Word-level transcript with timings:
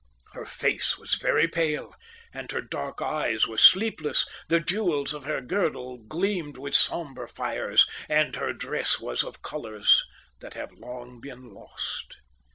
Her 0.33 0.45
face 0.45 0.97
was 0.97 1.13
very 1.13 1.47
pale, 1.47 1.93
and 2.33 2.51
her 2.51 2.61
dark 2.63 3.03
eyes 3.03 3.45
were 3.47 3.59
sleepless; 3.59 4.25
the 4.47 4.59
jewels 4.59 5.13
of 5.13 5.25
her 5.25 5.41
girdle 5.41 5.99
gleamed 5.99 6.57
with 6.57 6.73
sombre 6.73 7.27
fires; 7.29 7.85
and 8.09 8.35
her 8.35 8.51
dress 8.51 8.99
was 8.99 9.23
of 9.23 9.43
colours 9.43 10.03
that 10.39 10.55
have 10.55 10.71
long 10.71 11.19
been 11.21 11.53
lost. 11.53 12.17